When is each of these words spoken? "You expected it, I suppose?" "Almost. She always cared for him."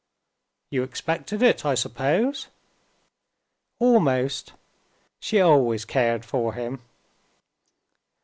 "You 0.71 0.81
expected 0.81 1.43
it, 1.43 1.63
I 1.63 1.75
suppose?" 1.75 2.47
"Almost. 3.77 4.53
She 5.19 5.39
always 5.39 5.85
cared 5.85 6.25
for 6.25 6.53
him." 6.55 6.81